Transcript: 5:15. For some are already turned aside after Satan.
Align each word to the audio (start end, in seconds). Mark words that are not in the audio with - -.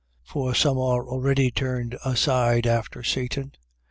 5:15. 0.25 0.31
For 0.31 0.55
some 0.55 0.77
are 0.79 1.07
already 1.07 1.51
turned 1.51 1.95
aside 2.03 2.65
after 2.65 3.03
Satan. 3.03 3.51